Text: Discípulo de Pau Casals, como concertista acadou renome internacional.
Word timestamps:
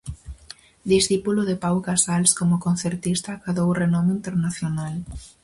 Discípulo 0.93 1.41
de 1.49 1.55
Pau 1.63 1.77
Casals, 1.87 2.31
como 2.39 2.61
concertista 2.65 3.29
acadou 3.33 3.69
renome 3.81 4.11
internacional. 4.17 4.95